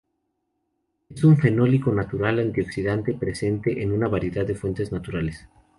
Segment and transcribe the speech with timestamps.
[1.13, 5.47] Es un fenólico natural antioxidante presente en una variedad de fuentes naturales.